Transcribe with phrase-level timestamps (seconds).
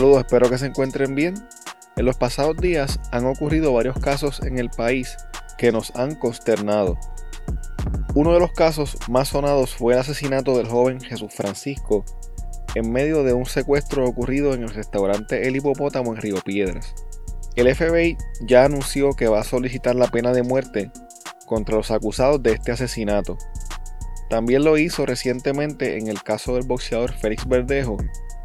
[0.00, 1.34] Saludos, espero que se encuentren bien.
[1.94, 5.14] En los pasados días han ocurrido varios casos en el país
[5.58, 6.98] que nos han consternado.
[8.14, 12.06] Uno de los casos más sonados fue el asesinato del joven Jesús Francisco
[12.74, 16.94] en medio de un secuestro ocurrido en el restaurante El Hipopótamo en Río Piedras.
[17.54, 20.90] El FBI ya anunció que va a solicitar la pena de muerte
[21.44, 23.36] contra los acusados de este asesinato.
[24.30, 27.98] También lo hizo recientemente en el caso del boxeador Félix Verdejo,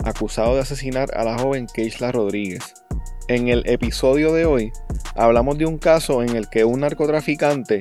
[0.03, 2.73] acusado de asesinar a la joven Keisla Rodríguez.
[3.27, 4.71] En el episodio de hoy
[5.15, 7.79] hablamos de un caso en el que un narcotraficante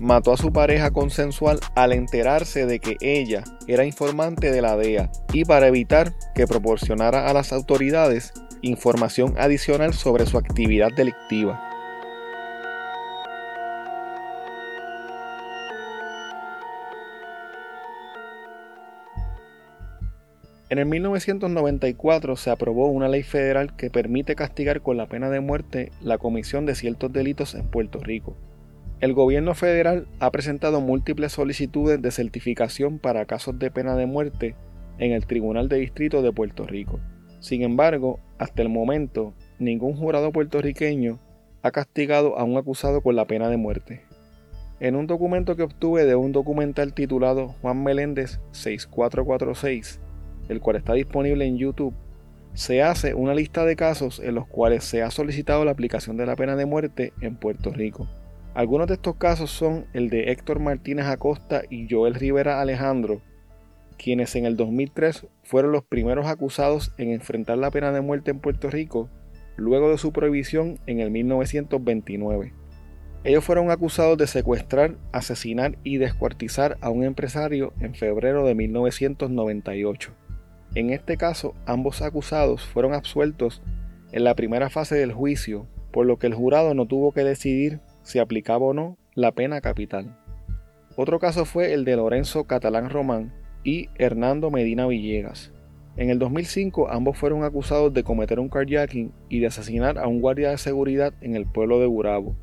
[0.00, 5.10] mató a su pareja consensual al enterarse de que ella era informante de la DEA
[5.32, 8.32] y para evitar que proporcionara a las autoridades
[8.62, 11.71] información adicional sobre su actividad delictiva.
[20.72, 25.40] En el 1994 se aprobó una ley federal que permite castigar con la pena de
[25.40, 28.38] muerte la comisión de ciertos delitos en Puerto Rico.
[29.00, 34.54] El gobierno federal ha presentado múltiples solicitudes de certificación para casos de pena de muerte
[34.96, 37.00] en el Tribunal de Distrito de Puerto Rico.
[37.40, 41.20] Sin embargo, hasta el momento, ningún jurado puertorriqueño
[41.60, 44.06] ha castigado a un acusado con la pena de muerte.
[44.80, 50.00] En un documento que obtuve de un documental titulado Juan Meléndez 6446,
[50.48, 51.94] el cual está disponible en YouTube,
[52.54, 56.26] se hace una lista de casos en los cuales se ha solicitado la aplicación de
[56.26, 58.08] la pena de muerte en Puerto Rico.
[58.54, 63.22] Algunos de estos casos son el de Héctor Martínez Acosta y Joel Rivera Alejandro,
[63.96, 68.40] quienes en el 2003 fueron los primeros acusados en enfrentar la pena de muerte en
[68.40, 69.08] Puerto Rico
[69.56, 72.52] luego de su prohibición en el 1929.
[73.24, 80.12] Ellos fueron acusados de secuestrar, asesinar y descuartizar a un empresario en febrero de 1998.
[80.74, 83.62] En este caso, ambos acusados fueron absueltos
[84.10, 87.80] en la primera fase del juicio, por lo que el jurado no tuvo que decidir
[88.02, 90.16] si aplicaba o no la pena capital.
[90.96, 93.34] Otro caso fue el de Lorenzo Catalán Román
[93.64, 95.52] y Hernando Medina Villegas.
[95.96, 100.22] En el 2005 ambos fueron acusados de cometer un carjacking y de asesinar a un
[100.22, 102.34] guardia de seguridad en el pueblo de Burabo.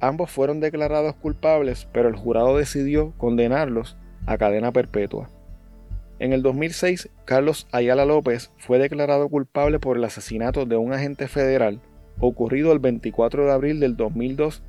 [0.00, 5.28] Ambos fueron declarados culpables, pero el jurado decidió condenarlos a cadena perpetua.
[6.20, 11.28] En el 2006, Carlos Ayala López fue declarado culpable por el asesinato de un agente
[11.28, 11.80] federal
[12.20, 14.62] ocurrido el 24 de abril del 2002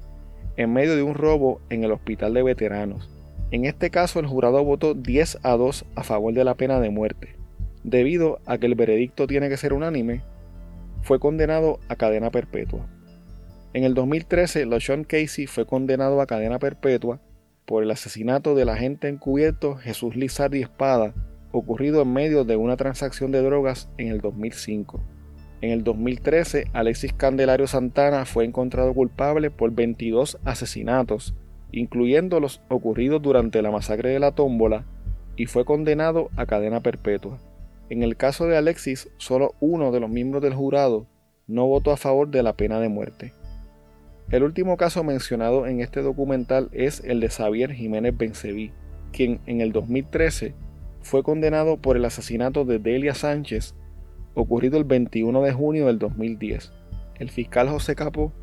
[0.56, 3.10] en medio de un robo en el hospital de veteranos.
[3.52, 6.90] En este caso el jurado votó 10 a 2 a favor de la pena de
[6.90, 7.36] muerte.
[7.84, 10.24] Debido a que el veredicto tiene que ser unánime,
[11.02, 12.88] fue condenado a cadena perpetua.
[13.74, 17.20] En el 2013, LaShawn Casey fue condenado a cadena perpetua
[17.66, 21.14] por el asesinato del agente encubierto Jesús Lizardi Espada
[21.52, 25.00] ocurrido en medio de una transacción de drogas en el 2005.
[25.62, 31.36] En el 2013, Alexis Candelario Santana fue encontrado culpable por 22 asesinatos,
[31.72, 34.86] incluyendo los ocurridos durante la masacre de la tómbola,
[35.36, 37.40] y fue condenado a cadena perpetua.
[37.90, 41.08] En el caso de Alexis, solo uno de los miembros del jurado
[41.48, 43.34] no votó a favor de la pena de muerte.
[44.30, 48.72] El último caso mencionado en este documental es el de Xavier Jiménez Benceví,
[49.12, 50.54] quien en el 2013
[51.02, 53.76] fue condenado por el asesinato de Delia Sánchez,
[54.34, 56.72] ocurrido el 21 de junio del 2010.
[57.20, 58.34] El fiscal José Capó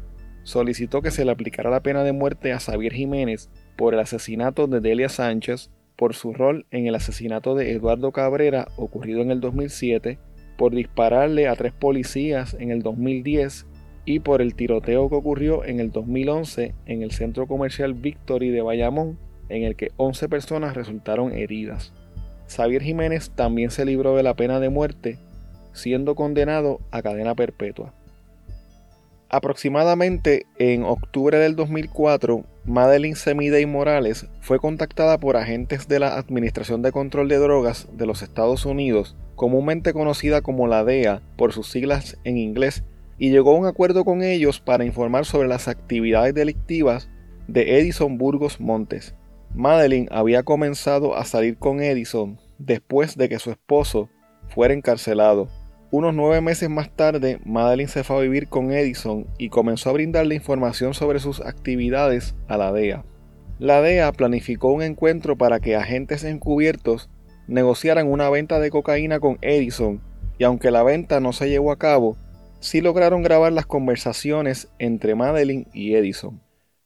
[0.45, 4.67] solicitó que se le aplicara la pena de muerte a Xavier Jiménez por el asesinato
[4.67, 9.41] de Delia Sánchez, por su rol en el asesinato de Eduardo Cabrera ocurrido en el
[9.41, 10.19] 2007,
[10.57, 13.67] por dispararle a tres policías en el 2010
[14.05, 18.63] y por el tiroteo que ocurrió en el 2011 en el centro comercial Victory de
[18.63, 19.19] Bayamón,
[19.49, 21.93] en el que 11 personas resultaron heridas.
[22.49, 25.19] Xavier Jiménez también se libró de la pena de muerte,
[25.73, 27.95] siendo condenado a cadena perpetua.
[29.31, 36.81] Aproximadamente en octubre del 2004, Madeline Semidey Morales fue contactada por agentes de la Administración
[36.81, 41.71] de Control de Drogas de los Estados Unidos, comúnmente conocida como la DEA por sus
[41.71, 42.85] siglas en inglés,
[43.19, 47.11] y llegó a un acuerdo con ellos para informar sobre las actividades delictivas
[47.49, 49.15] de Edison Burgos Montes,
[49.55, 54.09] Madeline había comenzado a salir con Edison después de que su esposo
[54.49, 55.49] fuera encarcelado.
[55.91, 59.95] Unos nueve meses más tarde, Madeline se fue a vivir con Edison y comenzó a
[59.95, 63.05] brindarle información sobre sus actividades a la DEA.
[63.59, 67.11] La DEA planificó un encuentro para que agentes encubiertos
[67.47, 70.03] negociaran una venta de cocaína con Edison
[70.39, 72.17] y aunque la venta no se llevó a cabo,
[72.61, 76.41] sí lograron grabar las conversaciones entre Madeline y Edison.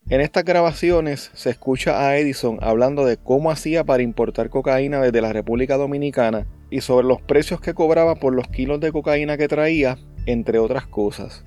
[0.09, 5.21] En estas grabaciones se escucha a Edison hablando de cómo hacía para importar cocaína desde
[5.21, 9.47] la República Dominicana y sobre los precios que cobraba por los kilos de cocaína que
[9.47, 11.45] traía, entre otras cosas.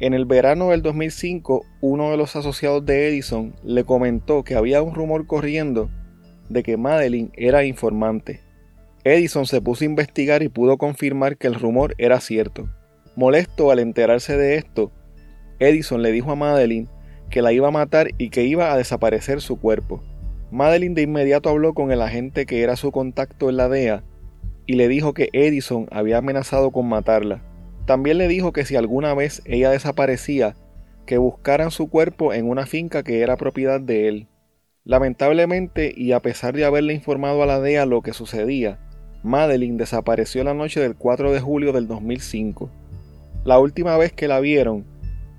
[0.00, 4.80] En el verano del 2005, uno de los asociados de Edison le comentó que había
[4.80, 5.90] un rumor corriendo
[6.48, 8.40] de que Madeline era informante.
[9.04, 12.70] Edison se puso a investigar y pudo confirmar que el rumor era cierto.
[13.16, 14.92] Molesto al enterarse de esto,
[15.58, 16.88] Edison le dijo a Madeline
[17.38, 20.02] que la iba a matar y que iba a desaparecer su cuerpo.
[20.50, 24.02] Madeline de inmediato habló con el agente que era su contacto en la DEA
[24.66, 27.44] y le dijo que Edison había amenazado con matarla.
[27.86, 30.56] También le dijo que si alguna vez ella desaparecía,
[31.06, 34.26] que buscaran su cuerpo en una finca que era propiedad de él.
[34.82, 38.80] Lamentablemente, y a pesar de haberle informado a la DEA lo que sucedía,
[39.22, 42.68] Madeline desapareció la noche del 4 de julio del 2005.
[43.44, 44.84] La última vez que la vieron,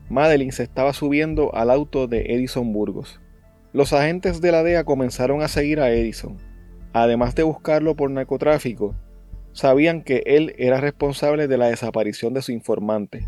[0.10, 3.22] Madeline se estaba subiendo al auto de Edison Burgos.
[3.74, 6.38] Los agentes de la DEA comenzaron a seguir a Edison.
[6.94, 8.96] Además de buscarlo por narcotráfico,
[9.54, 13.28] sabían que él era responsable de la desaparición de su informante.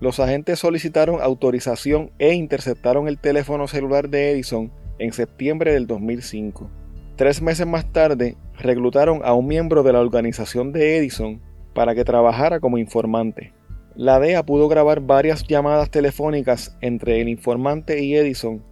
[0.00, 6.70] Los agentes solicitaron autorización e interceptaron el teléfono celular de Edison en septiembre del 2005.
[7.16, 11.40] Tres meses más tarde, reclutaron a un miembro de la organización de Edison
[11.74, 13.52] para que trabajara como informante.
[13.96, 18.62] La DEA pudo grabar varias llamadas telefónicas entre el informante y Edison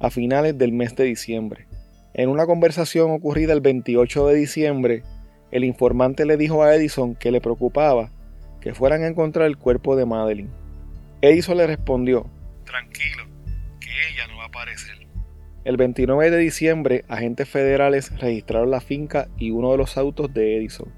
[0.00, 1.68] a finales del mes de diciembre.
[2.14, 5.04] En una conversación ocurrida el 28 de diciembre,
[5.52, 8.10] el informante le dijo a Edison que le preocupaba
[8.60, 10.50] que fueran a encontrar el cuerpo de Madeline.
[11.20, 12.28] Edison le respondió,
[12.64, 13.24] Tranquilo,
[13.78, 14.96] que ella no va a aparecer.
[15.62, 20.56] El 29 de diciembre, agentes federales registraron la finca y uno de los autos de
[20.56, 20.92] Edison.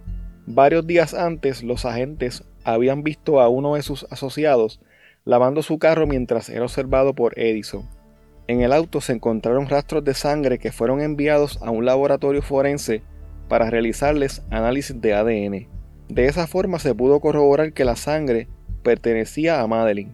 [0.46, 4.80] Varios días antes, los agentes habían visto a uno de sus asociados
[5.24, 7.88] lavando su carro mientras era observado por Edison.
[8.46, 13.02] En el auto se encontraron rastros de sangre que fueron enviados a un laboratorio forense
[13.48, 15.68] para realizarles análisis de ADN.
[16.08, 18.48] De esa forma se pudo corroborar que la sangre
[18.82, 20.12] pertenecía a Madeline.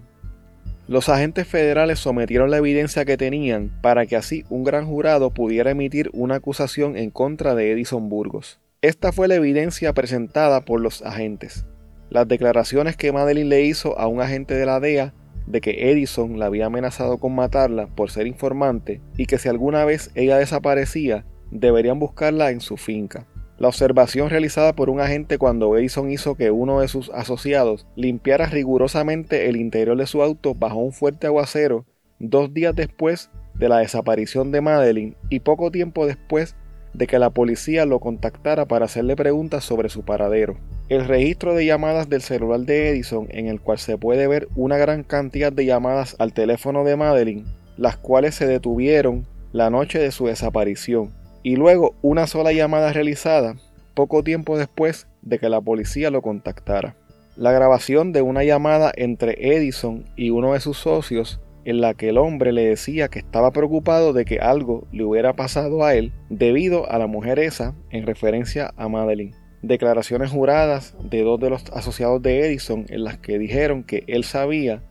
[0.86, 5.70] Los agentes federales sometieron la evidencia que tenían para que así un gran jurado pudiera
[5.70, 8.60] emitir una acusación en contra de Edison Burgos.
[8.82, 11.66] Esta fue la evidencia presentada por los agentes.
[12.10, 15.14] Las declaraciones que Madeline le hizo a un agente de la DEA
[15.46, 19.84] de que Edison la había amenazado con matarla por ser informante y que si alguna
[19.84, 23.26] vez ella desaparecía, deberían buscarla en su finca.
[23.58, 28.46] La observación realizada por un agente cuando Edison hizo que uno de sus asociados limpiara
[28.46, 31.84] rigurosamente el interior de su auto bajo un fuerte aguacero
[32.18, 36.56] dos días después de la desaparición de Madeline y poco tiempo después
[36.94, 40.56] de que la policía lo contactara para hacerle preguntas sobre su paradero.
[40.88, 44.76] El registro de llamadas del celular de Edison, en el cual se puede ver una
[44.76, 47.44] gran cantidad de llamadas al teléfono de Madeline,
[47.76, 53.56] las cuales se detuvieron la noche de su desaparición, y luego una sola llamada realizada
[53.94, 56.96] poco tiempo después de que la policía lo contactara.
[57.36, 62.08] La grabación de una llamada entre Edison y uno de sus socios en la que
[62.08, 66.12] el hombre le decía que estaba preocupado de que algo le hubiera pasado a él
[66.28, 69.34] debido a la mujer esa en referencia a Madeline.
[69.62, 74.24] Declaraciones juradas de dos de los asociados de Edison en las que dijeron que él
[74.24, 74.82] sabía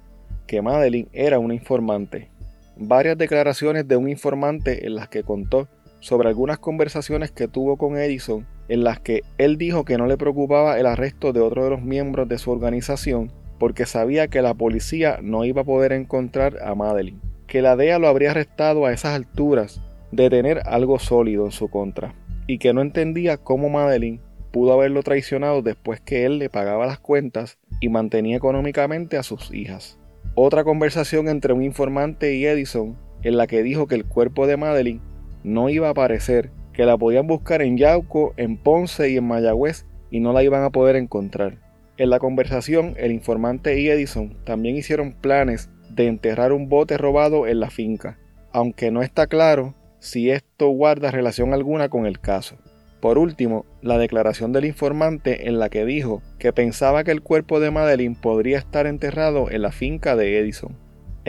[0.45, 2.29] que Madeline era una informante.
[2.77, 5.67] Varias declaraciones de un informante en las que contó
[5.99, 10.17] sobre algunas conversaciones que tuvo con Edison en las que él dijo que no le
[10.17, 14.53] preocupaba el arresto de otro de los miembros de su organización porque sabía que la
[14.53, 18.93] policía no iba a poder encontrar a Madeline, que la DEA lo habría arrestado a
[18.93, 22.15] esas alturas de tener algo sólido en su contra,
[22.47, 26.99] y que no entendía cómo Madeline pudo haberlo traicionado después que él le pagaba las
[26.99, 29.99] cuentas y mantenía económicamente a sus hijas.
[30.35, 34.57] Otra conversación entre un informante y Edison en la que dijo que el cuerpo de
[34.57, 35.01] Madeline
[35.43, 39.85] no iba a aparecer, que la podían buscar en Yauco, en Ponce y en Mayagüez
[40.09, 41.57] y no la iban a poder encontrar.
[41.99, 47.45] En la conversación, el informante y Edison también hicieron planes de enterrar un bote robado
[47.45, 48.17] en la finca,
[48.53, 52.55] aunque no está claro si esto guarda relación alguna con el caso.
[53.01, 57.59] Por último, la declaración del informante en la que dijo que pensaba que el cuerpo
[57.59, 60.77] de Madeline podría estar enterrado en la finca de Edison.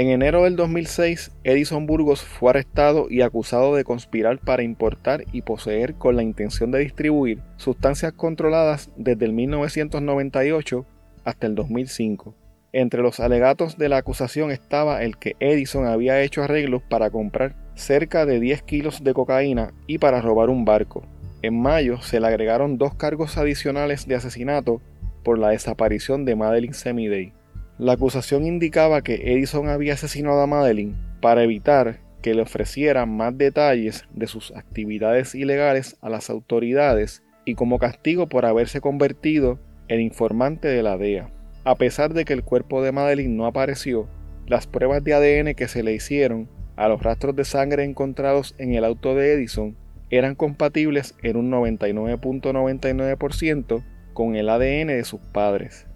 [0.00, 5.42] En enero del 2006, Edison Burgos fue arrestado y acusado de conspirar para importar y
[5.42, 10.86] poseer con la intención de distribuir sustancias controladas desde el 1998
[11.22, 12.34] hasta el 2005.
[12.72, 17.54] Entre los alegatos de la acusación estaba el que Edison había hecho arreglos para comprar
[17.74, 21.02] cerca de 10 kilos de cocaína y para robar un barco.
[21.42, 24.80] En mayo se le agregaron dos cargos adicionales de asesinato
[25.22, 27.34] por la desaparición de Madeline Semiday.
[27.80, 33.38] La acusación indicaba que Edison había asesinado a Madeline para evitar que le ofreciera más
[33.38, 39.58] detalles de sus actividades ilegales a las autoridades y como castigo por haberse convertido
[39.88, 41.30] en informante de la DEA.
[41.64, 44.10] A pesar de que el cuerpo de Madeline no apareció,
[44.46, 48.74] las pruebas de ADN que se le hicieron a los rastros de sangre encontrados en
[48.74, 49.74] el auto de Edison
[50.10, 53.82] eran compatibles en un 99.99%
[54.12, 55.86] con el ADN de sus padres.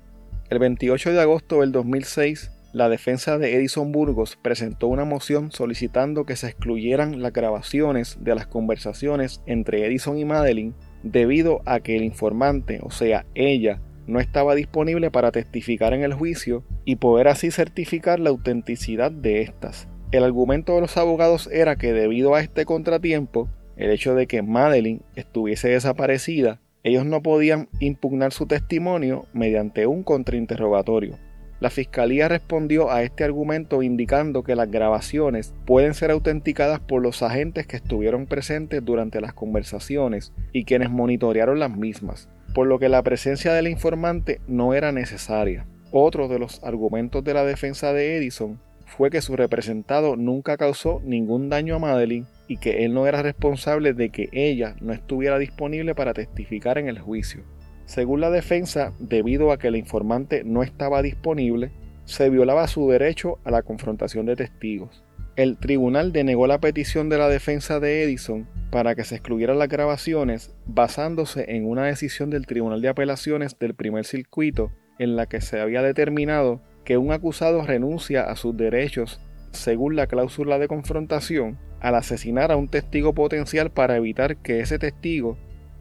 [0.51, 6.27] El 28 de agosto del 2006, la defensa de Edison Burgos presentó una moción solicitando
[6.27, 11.97] que se excluyeran las grabaciones de las conversaciones entre Edison y Madeline debido a que
[11.97, 17.29] el informante, o sea, ella, no estaba disponible para testificar en el juicio y poder
[17.29, 19.89] así certificar la autenticidad de estas.
[20.13, 24.43] El argumento de los abogados era que debido a este contratiempo, el hecho de que
[24.43, 31.19] Madeline estuviese desaparecida, ellos no podían impugnar su testimonio mediante un contrainterrogatorio.
[31.59, 37.23] La fiscalía respondió a este argumento indicando que las grabaciones pueden ser autenticadas por los
[37.23, 42.91] agentes que estuvieron presentes durante las conversaciones y quienes monitorearon las mismas, por lo que
[42.91, 45.67] la presencia del informante no era necesaria.
[45.91, 51.01] Otro de los argumentos de la defensa de Edison fue que su representado nunca causó
[51.03, 55.39] ningún daño a Madeline y que él no era responsable de que ella no estuviera
[55.39, 57.43] disponible para testificar en el juicio.
[57.87, 61.71] Según la defensa, debido a que el informante no estaba disponible,
[62.05, 65.05] se violaba su derecho a la confrontación de testigos.
[65.37, 69.69] El tribunal denegó la petición de la defensa de Edison para que se excluyeran las
[69.69, 75.41] grabaciones basándose en una decisión del Tribunal de Apelaciones del primer circuito en la que
[75.41, 79.21] se había determinado que un acusado renuncia a sus derechos
[79.55, 84.79] según la cláusula de confrontación al asesinar a un testigo potencial para evitar que ese
[84.79, 85.37] testigo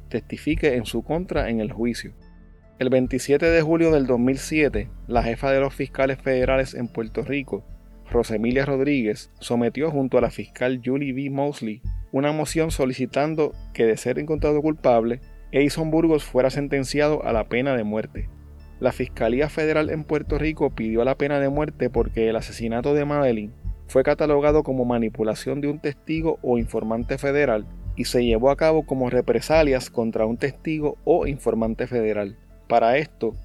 [0.09, 2.13] testifique en su contra en el juicio.
[2.79, 7.63] El 27 de julio del 2007, la jefa de los fiscales federales en Puerto Rico,
[8.11, 11.29] Rosemilia Rodríguez, sometió junto a la fiscal Julie B.
[11.29, 17.47] Mosley una moción solicitando que de ser encontrado culpable, Edison Burgos fuera sentenciado a la
[17.47, 18.29] pena de muerte.
[18.79, 23.05] La Fiscalía Federal en Puerto Rico pidió la pena de muerte porque el asesinato de
[23.05, 23.62] Madeline
[23.93, 28.87] fue catalogado como manipulación de un testigo o informante federal y se llevó a cabo
[28.87, 32.35] como represalias contra un testigo o informante federal.
[32.67, 33.35] Para esto,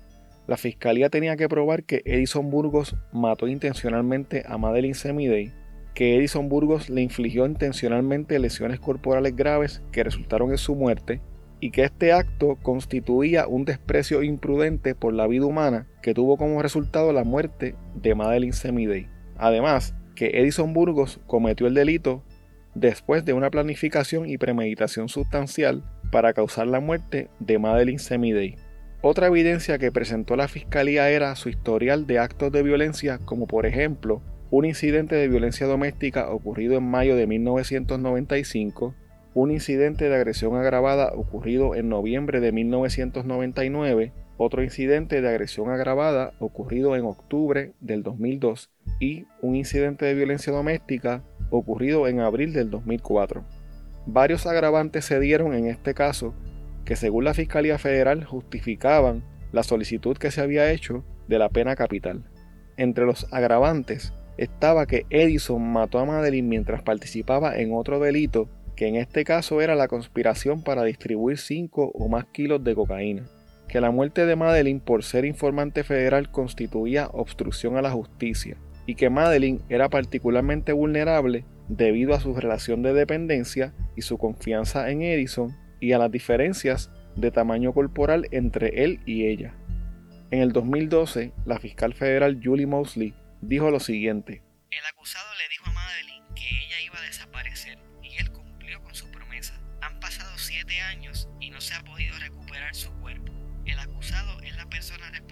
[0.47, 5.53] la fiscalía tenía que probar que Edison Burgos mató intencionalmente a Madeline Semidey,
[5.93, 11.21] que Edison Burgos le infligió intencionalmente lesiones corporales graves que resultaron en su muerte,
[11.61, 16.63] y que este acto constituía un desprecio imprudente por la vida humana que tuvo como
[16.63, 19.09] resultado la muerte de Madeline Semidey.
[19.37, 22.25] Además, que Edison Burgos cometió el delito
[22.75, 28.57] después de una planificación y premeditación sustancial para causar la muerte de Madeline Semidey.
[29.01, 33.65] Otra evidencia que presentó la fiscalía era su historial de actos de violencia, como por
[33.65, 34.21] ejemplo
[34.51, 38.97] un incidente de violencia doméstica ocurrido en mayo de 1995,
[39.35, 46.33] un incidente de agresión agravada ocurrido en noviembre de 1999, otro incidente de agresión agravada
[46.39, 52.71] ocurrido en octubre del 2002 y un incidente de violencia doméstica ocurrido en abril del
[52.71, 53.45] 2004.
[54.07, 56.35] Varios agravantes se dieron en este caso
[56.85, 61.77] que según la Fiscalía Federal justificaban la solicitud que se había hecho de la pena
[61.77, 62.25] capital.
[62.77, 68.87] Entre los agravantes estaba que Edison mató a Madeline mientras participaba en otro delito que
[68.87, 73.29] en este caso era la conspiración para distribuir 5 o más kilos de cocaína,
[73.69, 78.57] que la muerte de Madeline por ser informante federal constituía obstrucción a la justicia,
[78.87, 84.91] y que Madeline era particularmente vulnerable debido a su relación de dependencia y su confianza
[84.91, 89.55] en Edison y a las diferencias de tamaño corporal entre él y ella.
[90.31, 94.43] En el 2012, la fiscal federal Julie Mosley dijo lo siguiente.
[94.71, 95.55] El acusado le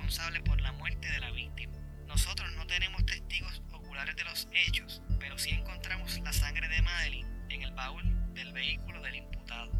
[0.07, 1.73] responsable por la muerte de la víctima.
[2.07, 7.27] Nosotros no tenemos testigos oculares de los hechos, pero sí encontramos la sangre de Madeline
[7.51, 9.73] en el baúl del vehículo del imputado.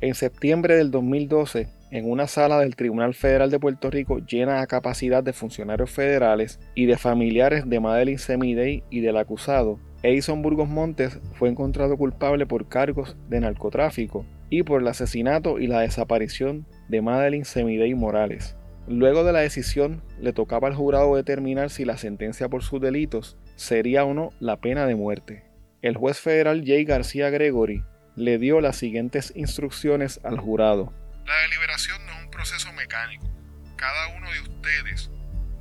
[0.00, 4.68] En septiembre del 2012, en una sala del Tribunal Federal de Puerto Rico llena a
[4.68, 10.68] capacidad de funcionarios federales y de familiares de Madeline Semidey y del acusado, Edison Burgos
[10.68, 16.66] Montes fue encontrado culpable por cargos de narcotráfico y por el asesinato y la desaparición
[16.88, 18.56] de Madeline Semidey Morales.
[18.88, 23.36] Luego de la decisión, le tocaba al jurado determinar si la sentencia por sus delitos
[23.54, 25.44] sería o no la pena de muerte.
[25.82, 27.84] El juez federal Jay García Gregory
[28.16, 30.92] le dio las siguientes instrucciones al jurado.
[31.24, 33.30] La deliberación no es un proceso mecánico.
[33.76, 35.10] Cada uno de ustedes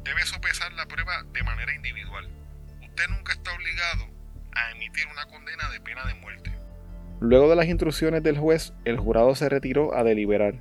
[0.04, 2.28] debe sopesar la prueba de manera individual.
[2.82, 4.06] Usted nunca está obligado
[4.56, 6.52] a emitir una condena de pena de muerte.
[7.20, 10.56] Luego de las instrucciones del juez, el jurado se retiró a deliberar.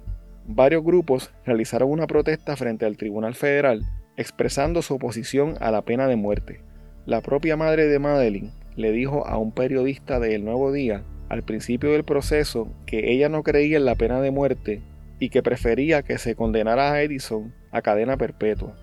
[0.55, 3.83] Varios grupos realizaron una protesta frente al Tribunal Federal
[4.17, 6.61] expresando su oposición a la pena de muerte.
[7.07, 11.43] La propia madre de Madeline le dijo a un periodista de El Nuevo Día al
[11.45, 14.83] principio del proceso que ella no creía en la pena de muerte
[15.21, 18.75] y que prefería que se condenara a Edison a cadena perpetua.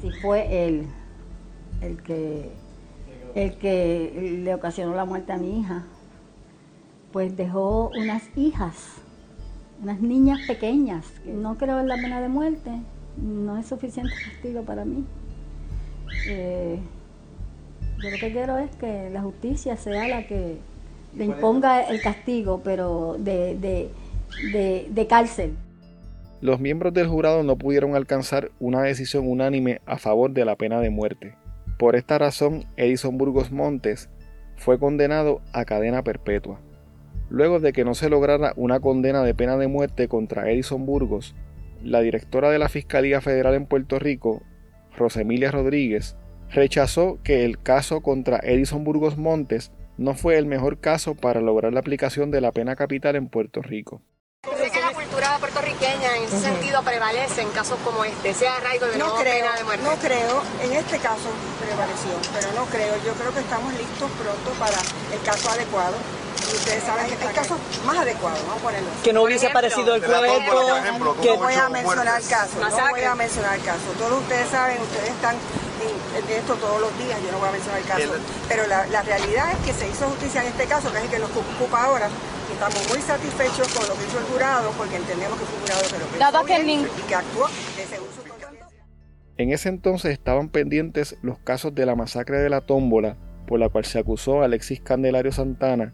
[0.00, 0.86] Si fue él
[1.82, 2.48] el que,
[3.34, 5.84] el que le ocasionó la muerte a mi hija,
[7.12, 9.01] pues dejó unas hijas,
[9.82, 11.04] unas niñas pequeñas.
[11.26, 12.70] No creo en la pena de muerte,
[13.16, 15.04] no es suficiente castigo para mí.
[16.28, 16.78] Eh,
[18.02, 20.58] yo lo que quiero es que la justicia sea la que
[21.16, 25.54] le imponga el castigo, pero de, de, de, cárcel.
[26.40, 30.80] Los miembros del jurado no pudieron alcanzar una decisión unánime a favor de la pena
[30.80, 31.34] de muerte.
[31.78, 34.08] Por esta razón, Edison Burgos Montes
[34.56, 36.60] fue condenado a cadena perpetua.
[37.32, 41.34] Luego de que no se lograra una condena de pena de muerte contra Edison Burgos,
[41.82, 44.42] la directora de la Fiscalía Federal en Puerto Rico,
[44.98, 46.14] Rosemilia Rodríguez,
[46.50, 51.72] rechazó que el caso contra Edison Burgos Montes no fue el mejor caso para lograr
[51.72, 54.02] la aplicación de la pena capital en Puerto Rico.
[54.44, 58.84] Sé que la cultura puertorriqueña en ese sentido prevalece en casos como este, sea arraigo
[58.88, 59.84] de no, creo, pena de muerte.
[59.84, 61.30] No creo, en este caso
[61.64, 62.92] prevaleció, pero no creo.
[63.06, 64.76] Yo creo que estamos listos pronto para
[65.16, 65.96] el caso adecuado
[66.54, 68.88] ustedes saben que hay casos más adecuados, vamos a ponerlo.
[69.02, 71.16] Que no hubiese aparecido el cuerpo.
[71.22, 73.84] Que voy a mencionar el caso, no voy a mencionar el caso.
[73.98, 75.36] Todos ustedes saben, ustedes están
[75.82, 78.12] en esto todos los días, yo no voy a mencionar el caso.
[78.48, 81.10] Pero la, la realidad es que se hizo justicia en este caso, que es el
[81.10, 82.08] que nos ocupa ahora.
[82.48, 85.62] Y estamos muy satisfechos con lo que hizo el jurado, porque entendemos que fue un
[85.62, 87.48] jurado que lo pensó bien y que actuó
[87.78, 88.22] ese uso
[89.38, 93.70] en ese entonces estaban pendientes los casos de la masacre de la tómbola, por la
[93.70, 95.92] cual se acusó a Alexis Candelario Santana,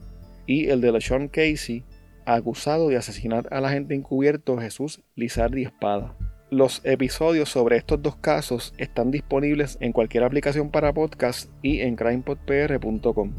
[0.49, 1.85] y el de LeSean Casey,
[2.25, 6.17] acusado de asesinar al agente encubierto Jesús Lizardi Espada.
[6.51, 11.95] Los episodios sobre estos dos casos están disponibles en cualquier aplicación para podcast y en
[11.95, 13.33] crimepodpr.com.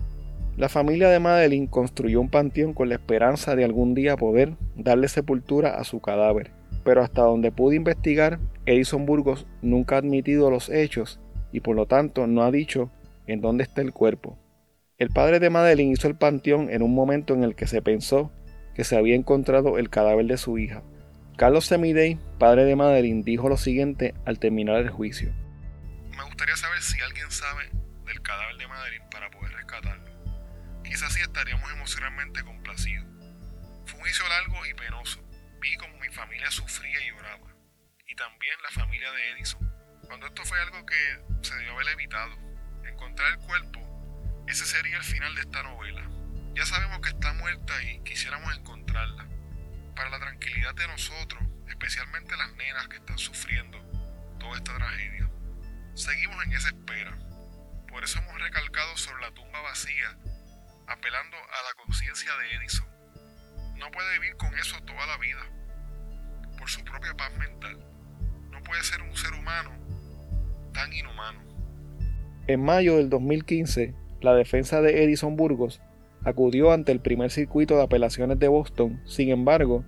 [0.56, 5.08] La familia de Madeline construyó un panteón con la esperanza de algún día poder darle
[5.08, 6.52] sepultura a su cadáver,
[6.84, 11.20] pero hasta donde pude investigar, Edison Burgos nunca ha admitido los hechos
[11.52, 12.92] y por lo tanto no ha dicho
[13.26, 14.38] en dónde está el cuerpo.
[15.00, 18.34] El padre de Madeline hizo el panteón en un momento en el que se pensó
[18.76, 20.84] que se había encontrado el cadáver de su hija.
[21.38, 25.34] Carlos Semidey, padre de Madeline, dijo lo siguiente al terminar el juicio.
[26.18, 27.70] Me gustaría saber si alguien sabe
[28.08, 30.12] del cadáver de Madeline para poder rescatarlo.
[30.84, 33.08] Quizás sí estaríamos emocionalmente complacidos.
[33.86, 35.22] Fue un juicio largo y penoso.
[35.62, 37.56] Vi como mi familia sufría y lloraba.
[38.06, 39.62] Y también la familia de Edison.
[40.08, 42.36] Cuando esto fue algo que se debió haber evitado.
[42.84, 43.89] Encontrar el cuerpo
[44.50, 46.10] ese sería el final de esta novela.
[46.56, 49.28] Ya sabemos que está muerta y quisiéramos encontrarla.
[49.96, 53.78] Para la tranquilidad de nosotros, especialmente las nenas que están sufriendo
[54.40, 55.30] toda esta tragedia.
[55.94, 57.16] Seguimos en esa espera.
[57.90, 60.18] Por eso hemos recalcado sobre la tumba vacía,
[60.88, 62.88] apelando a la conciencia de Edison.
[63.78, 65.46] No puede vivir con eso toda la vida,
[66.58, 67.78] por su propia paz mental.
[68.50, 69.78] No puede ser un ser humano
[70.74, 71.40] tan inhumano.
[72.48, 75.82] En mayo del 2015, la defensa de Edison Burgos
[76.24, 79.84] acudió ante el primer circuito de apelaciones de Boston, sin embargo,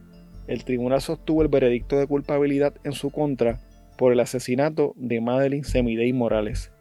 [0.48, 3.60] el tribunal sostuvo el veredicto de culpabilidad en su contra
[3.98, 6.72] por el asesinato de Madeline Semidey Morales.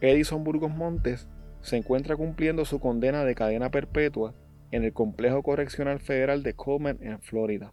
[0.00, 1.28] Edison Burgos Montes
[1.62, 4.34] se encuentra cumpliendo su condena de cadena perpetua
[4.70, 7.72] en el Complejo Correccional Federal de Coleman en Florida.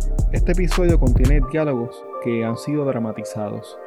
[0.31, 3.77] Este episodio contiene diálogos que han sido dramatizados.